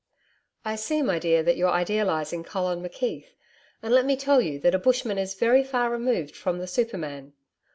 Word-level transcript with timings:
'I 0.65 0.77
see, 0.77 1.01
my 1.03 1.19
dear, 1.19 1.43
that 1.43 1.57
you're 1.57 1.69
idealising 1.69 2.43
Colin 2.43 2.81
McKeith, 2.81 3.27
and 3.83 3.93
let 3.93 4.03
me 4.03 4.17
tell 4.17 4.41
you 4.41 4.57
that 4.61 4.73
a 4.73 4.79
bushman 4.79 5.19
is 5.19 5.35
very 5.35 5.63
far 5.63 5.91
removed 5.91 6.35
from 6.35 6.57
the 6.57 6.65
super 6.65 6.97
man. 6.97 7.33